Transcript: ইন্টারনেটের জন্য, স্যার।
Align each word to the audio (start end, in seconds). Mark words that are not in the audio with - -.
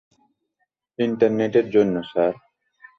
ইন্টারনেটের 0.99 1.65
জন্য, 1.69 1.95
স্যার। 2.03 2.33